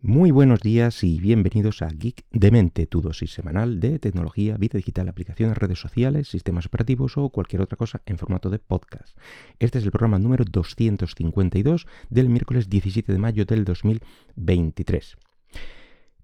[0.00, 4.76] Muy buenos días y bienvenidos a Geek de Mente, tu dosis semanal de tecnología, vida
[4.76, 9.18] digital, aplicaciones, redes sociales, sistemas operativos o cualquier otra cosa en formato de podcast.
[9.58, 15.16] Este es el programa número 252 del miércoles 17 de mayo del 2023.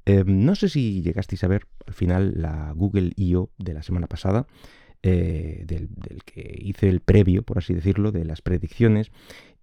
[0.04, 3.50] Em, no sé si llegasteis a ver al final la Google I.O.
[3.59, 4.46] de la semana pasada.
[5.06, 5.91] Eh, del,
[6.25, 9.11] que hice el previo, por así decirlo, de las predicciones.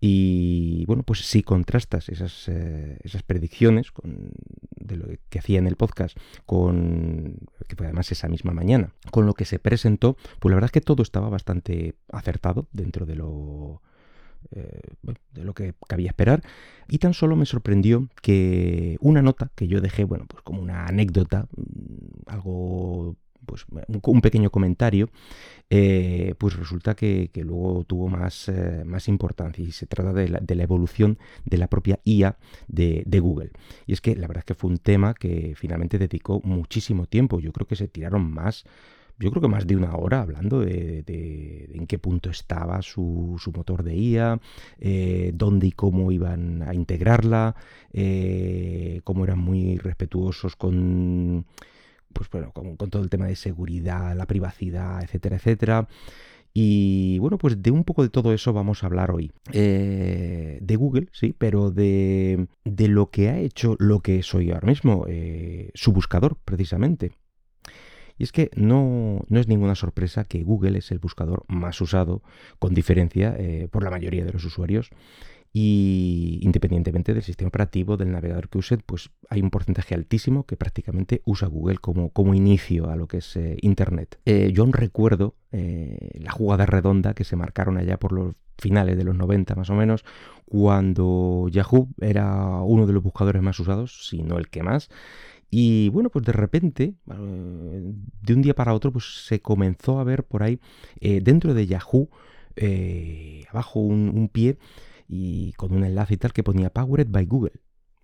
[0.04, 4.32] Y bueno, pues si contrastas esas, eh, esas predicciones con,
[4.72, 7.38] de lo que hacía en el podcast, con
[7.68, 10.72] que fue además esa misma mañana, con lo que se presentó, pues la verdad es
[10.72, 13.84] que todo estaba bastante acertado dentro de lo,
[14.50, 14.82] eh,
[15.34, 16.42] de lo que cabía esperar.
[16.88, 20.88] Y tan solo me sorprendió que una nota que yo dejé, bueno, pues como una
[20.88, 23.66] anécdota, mm, algo pues,
[24.06, 25.10] un, pequeño comentario,
[25.70, 30.64] eh, pues resulta que, luego tuvo más, eh, más, importancia y se trata de la,
[30.64, 33.52] evolución de la propia IA de, Google.
[33.86, 37.40] Y es que la verdad es que fue un tema que finalmente dedicó muchísimo tiempo.
[37.40, 38.66] Yo creo que se tiraron más
[39.20, 41.04] yo creo que más de una hora hablando de,
[41.72, 44.40] en qué punto estaba su, motor de IA,
[44.80, 47.56] eh, dónde y cómo iban a integrarla,
[49.04, 51.46] cómo eran muy respetuosos con
[52.14, 55.88] pues bueno, con, todo el tema de seguridad, la privacidad, etcétera, etcétera.
[56.54, 59.32] Y bueno, pues de un poco de todo eso vamos a hablar hoy.
[59.54, 64.68] Eh, de Google, sí, pero de, de, lo que ha hecho lo que soy ahora
[64.68, 67.14] mismo, eh, su buscador, precisamente.
[68.18, 72.22] Y es que no, no, es ninguna sorpresa que Google es el buscador más usado,
[72.60, 74.92] con diferencia, eh, por la mayoría de los usuarios
[75.54, 80.56] y independientemente del sistema operativo, del navegador que usen, pues hay un porcentaje altísimo que
[80.56, 84.20] prácticamente usa Google como, como inicio a lo que es eh, Internet.
[84.26, 89.04] Eh, yo recuerdo eh, la jugada redonda que se marcaron allá por los finales de
[89.04, 90.06] los 90 más o menos,
[90.46, 94.90] cuando Yahoo era uno de los buscadores más usados, si no el que más.
[95.50, 100.24] Y bueno, pues de repente, de un día para otro, pues se comenzó a ver
[100.24, 100.62] por ahí,
[101.02, 102.10] dentro de Yahoo,
[103.50, 104.58] abajo un pie,
[105.12, 107.52] y con un enlace y tal que ponía Powered by Google.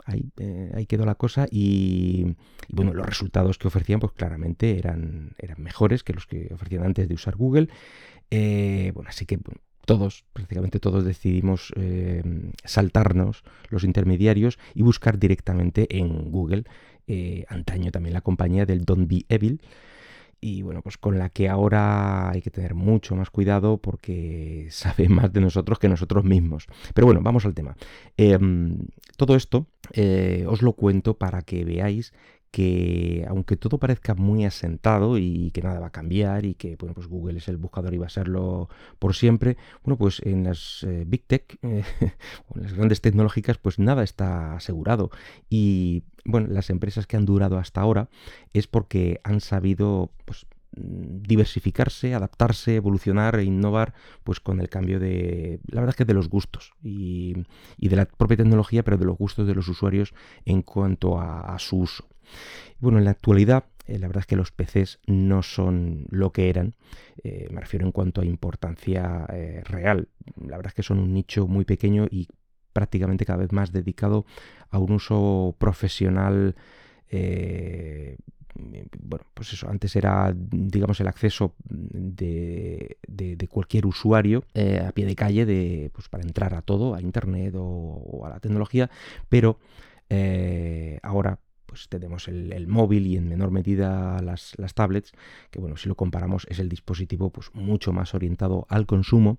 [0.03, 2.35] Ahí, eh, ahí quedó la cosa y,
[2.69, 7.07] bueno, los resultados que ofrecían pues claramente eran, eran mejores que los que ofrecían antes
[7.07, 7.69] de usar Google.
[8.29, 9.40] Eh, bueno, así que
[9.85, 12.23] todos, prácticamente todos decidimos eh,
[12.66, 16.66] saltarnos los intermediarios y buscar directamente en Google.
[17.47, 19.62] antaño también la compañía del Don't Be Evil
[20.40, 25.09] y bueno, pues con la que ahora hay que tener mucho más cuidado porque sabe
[25.09, 26.68] más de nosotros que nosotros mismos.
[26.94, 27.75] Pero bueno, vamos al tema.
[28.18, 28.80] Em,
[29.18, 32.14] todo esto eh, os lo cuento para que veáis
[32.57, 36.95] que aunque todo parezca muy asentado y que nada va a cambiar y que bueno,
[36.95, 40.81] pues Google es el buscador y va a serlo por siempre, bueno, pues en las
[40.81, 45.12] eh, Big Tech eh, en las grandes tecnológicas pues nada está asegurado
[45.51, 48.09] y bueno, las empresas que han durado hasta ahora
[48.53, 53.94] es porque han sabido pues diversificarse, adaptarse, evolucionar e innovar
[54.24, 57.35] pues con el cambio de la verdad es que de los gustos y,
[57.78, 61.78] de la propia tecnología pero de los gustos de los usuarios en cuanto a su
[61.78, 62.07] uso.
[62.80, 66.50] Bueno, en la actualidad eh, la verdad es que los PCs no son lo que
[66.50, 66.76] eran,
[67.24, 70.10] eh, me refiero en cuanto a importancia eh, real.
[70.36, 72.28] La verdad es que son un nicho muy pequeño y
[72.74, 74.26] prácticamente cada vez más dedicado
[74.70, 76.56] a un uso profesional.
[79.00, 82.98] bueno, pues eso, antes era, digamos, el acceso de,
[83.50, 84.44] cualquier usuario
[84.86, 88.40] a pie de calle de, pues, para entrar a todo, a Internet o, a la
[88.40, 88.90] tecnología,
[89.30, 89.60] pero
[91.02, 95.12] ahora pues tenemos el, móvil y en menor medida las, tablets,
[95.52, 99.38] que bueno, si lo comparamos es el dispositivo pues mucho más orientado al consumo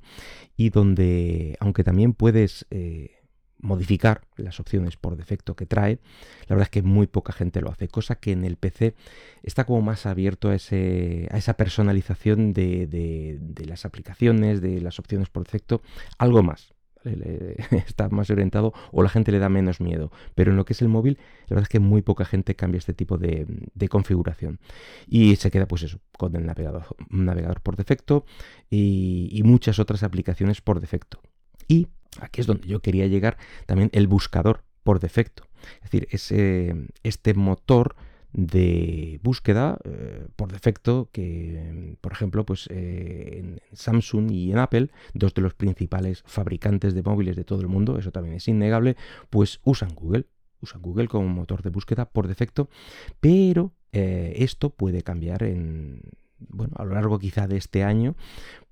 [0.56, 3.16] y donde, aunque también puedes eh,
[3.59, 5.99] modificar las opciones por defecto que trae,
[6.47, 8.95] la verdad es que muy poca gente lo hace, cosa que en el PC
[9.43, 14.99] está como más abierto a, ese, a esa personalización de, de las aplicaciones, de las
[15.00, 15.83] opciones por defecto,
[16.19, 16.78] algo más
[17.86, 20.10] está más orientado o la gente le da menos miedo.
[20.34, 22.78] Pero en lo que es el móvil, la verdad es que muy poca gente cambia
[22.78, 23.47] este tipo de,
[23.89, 24.60] configuración.
[25.06, 28.24] Y se queda pues eso, con el navegador, navegador por defecto
[28.71, 31.21] y, muchas otras aplicaciones por defecto.
[31.68, 31.89] Y
[32.21, 35.45] aquí es donde yo quería llegar también el buscador por defecto.
[35.77, 37.97] Es decir, ese, este motor
[38.33, 44.91] de búsqueda eh, por defecto que por ejemplo pues eh, en Samsung y en Apple
[45.15, 48.97] dos de los principales fabricantes de móviles de todo el mundo eso también es innegable
[49.30, 50.27] pues usan Google
[50.60, 52.69] usan Google como motor de búsqueda por defecto
[53.21, 56.03] pero eh, esto puede cambiar en
[56.40, 58.14] bueno, a lo largo quizá de este año,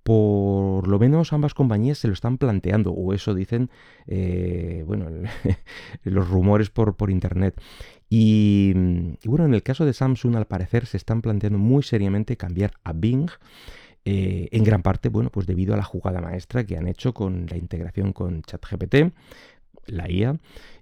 [0.07, 3.71] por lo menos ambas compañías se lo están planteando, o eso dicen,
[4.07, 5.07] eh, bueno,
[6.05, 7.61] los rumores por, por internet.
[8.09, 8.73] Y,
[9.25, 12.93] bueno, en el caso de Samsung, al parecer, se están planteando muy seriamente cambiar a
[12.93, 13.29] Bing.
[14.05, 17.47] Eh, en gran parte, bueno, pues debido a la jugada maestra que han hecho con
[17.51, 19.13] la integración con ChatGPT,
[19.87, 20.39] la IA,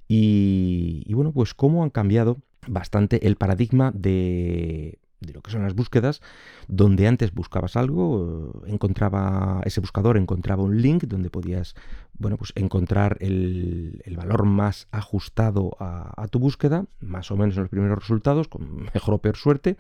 [0.07, 2.37] y bueno, pues cómo han cambiado
[2.67, 6.21] bastante el paradigma de, de lo que son las búsquedas,
[6.69, 11.75] donde antes buscabas algo, encontraba ese buscador encontraba un link donde podías,
[12.19, 17.71] bueno, pues encontrar el, valor más ajustado a, tu búsqueda, más o menos en los
[17.71, 19.77] primeros resultados, con mejor o peor suerte.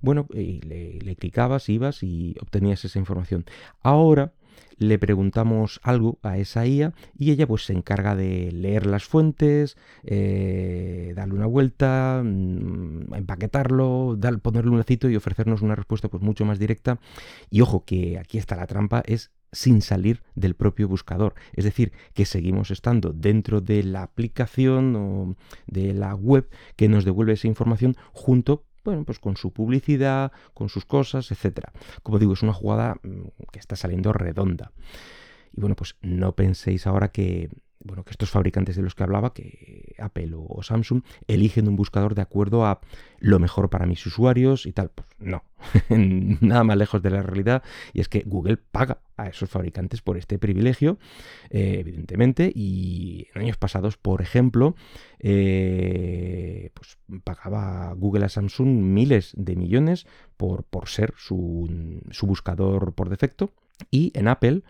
[0.00, 3.44] Bueno, y le, le clicabas, ibas y obtenías esa información.
[3.82, 4.32] Ahora
[4.78, 9.76] le preguntamos algo a esa IA y ella pues se encarga de leer las fuentes,
[10.04, 16.22] eh, darle una vuelta, mm, empaquetarlo, dar, ponerle un lacito y ofrecernos una respuesta pues
[16.22, 16.98] mucho más directa.
[17.50, 21.34] Y ojo que aquí está la trampa, es sin salir del propio buscador.
[21.52, 27.04] Es decir, que seguimos estando dentro de la aplicación o de la web que nos
[27.04, 31.72] devuelve esa información junto bueno, pues con su publicidad, con sus cosas, etcétera.
[32.02, 34.72] Como digo, es una jugada mm, que está saliendo redonda.
[35.52, 39.32] Y bueno, pues no penséis ahora que bueno, que estos fabricantes de los que hablaba,
[39.32, 42.80] que Apple o Samsung, eligen un buscador de acuerdo a
[43.20, 44.90] lo mejor para mis usuarios y tal.
[44.90, 45.44] Pues no,
[45.88, 47.62] nada más lejos de la realidad.
[47.92, 50.98] Y es que Google paga a esos fabricantes por este privilegio,
[51.50, 52.50] eh, evidentemente.
[52.54, 54.74] Y en años pasados, por ejemplo,
[55.20, 62.92] eh, pues pagaba Google a Samsung miles de millones por, por ser su, su buscador
[62.92, 63.50] por defecto.
[63.90, 64.62] Y en Apple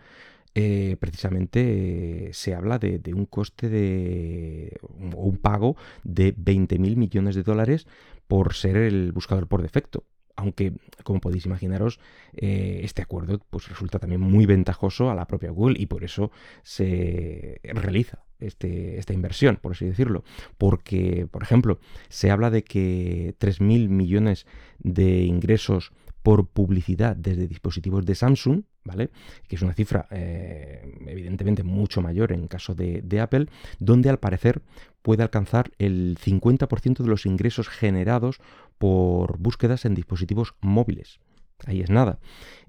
[0.61, 4.77] eh, precisamente se habla de, un coste de
[5.15, 7.87] o un pago de 20 mil millones de dólares
[8.27, 10.03] por ser el buscador por defecto.
[10.35, 10.73] Aunque,
[11.03, 11.99] como podéis imaginaros,
[12.33, 16.29] eh, este acuerdo pues, resulta también muy ventajoso a la propia Google y por eso
[16.61, 20.25] se realiza este, esta inversión, por así decirlo.
[20.57, 21.79] Porque, por ejemplo,
[22.09, 24.45] se habla de que 3.000 millones
[24.79, 29.09] de ingresos por publicidad desde dispositivos de Samsung, ¿vale?
[29.47, 33.47] Que es una cifra eh, evidentemente mucho mayor en caso de, Apple,
[33.79, 34.61] donde al parecer
[35.01, 38.39] puede alcanzar el 50% de los ingresos generados
[38.77, 41.19] por búsquedas en dispositivos móviles.
[41.65, 42.19] Ahí es nada.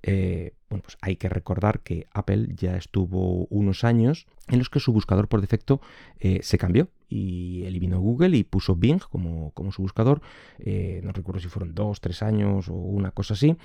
[0.02, 4.78] Eh, bueno, pues hay que recordar que Apple ya estuvo unos años en los que
[4.78, 5.80] su buscador por defecto
[6.20, 10.22] eh, se cambió y eliminó Google y puso Bing como, como su buscador.
[10.60, 13.56] Eh, no recuerdo si fueron dos, tres años o una cosa así.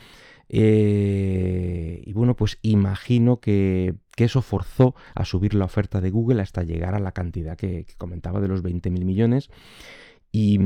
[0.50, 6.96] y bueno, pues imagino que, eso forzó a subir la oferta de Google hasta llegar
[6.96, 9.52] a la cantidad que, comentaba de los 20.000 millones.
[10.31, 10.60] Y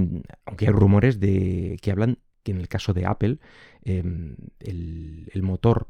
[0.45, 3.39] aunque hay rumores de que hablan que en el caso de Apple,
[3.83, 5.87] em, el, motor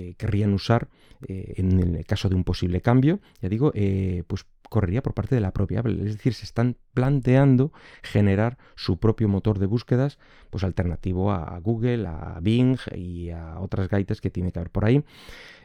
[0.00, 0.88] que querrían usar
[1.28, 5.34] eh, en el caso de un posible cambio, ya digo, eh, pues correría por parte
[5.34, 5.98] de la propia Apple.
[6.06, 10.18] Es decir, se están planteando generar su propio motor de búsquedas,
[10.48, 14.84] pues alternativo a Google, a Bing y a otras gaitas que tiene que haber por
[14.86, 15.04] ahí.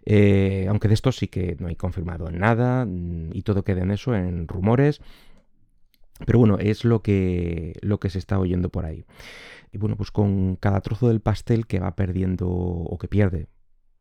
[0.05, 3.91] Eh, aunque de esto sí que no hay confirmado nada mm, y todo queda en
[3.91, 5.01] eso, en rumores.
[6.25, 9.05] Pero bueno, es lo que, lo que se está oyendo por ahí.
[9.71, 13.47] Y bueno, pues con cada trozo del pastel que va perdiendo o que pierde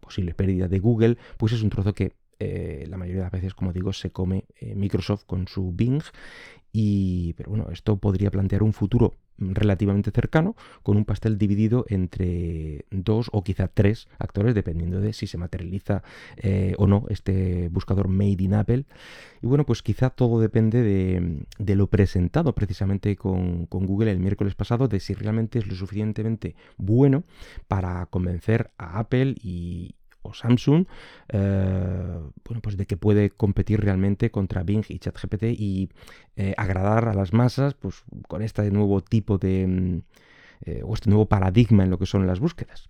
[0.05, 3.55] posible pérdida de Google, pues es un trozo que eh, la mayoría de las veces,
[3.55, 6.03] como digo, se come eh, Microsoft con su Bing.
[6.73, 12.87] Y, pero bueno, esto podría plantear un futuro relativamente cercano, con un pastel dividido entre
[12.91, 16.03] dos o quizá tres actores, dependiendo de si se materializa
[16.37, 18.87] eh, o no este buscador Made in Apple.
[19.43, 24.55] Y bueno, pues quizá todo depende de, lo presentado precisamente con, con, Google el miércoles
[24.55, 27.25] pasado, de si realmente es lo suficientemente bueno
[27.69, 30.87] para convencer a Apple y, o Samsung,
[31.29, 35.91] eh, bueno, pues de que puede competir realmente contra Bing y ChatGPT y
[36.37, 39.99] eh, agradar a las masas, pues con este nuevo tipo de mm,
[40.67, 42.89] eh, o este nuevo paradigma en lo que son las búsquedas.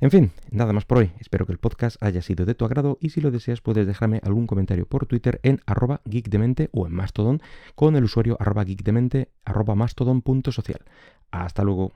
[0.00, 1.12] En fin, nada más por hoy.
[1.20, 4.20] Espero que el podcast haya sido de tu agrado y si lo deseas puedes dejarme
[4.24, 7.40] algún comentario por Twitter en arroba geekdemente o en Mastodon
[7.76, 10.80] con el usuario arroba geekdemente arroba mastodon.social.
[11.30, 11.90] Hasta luego.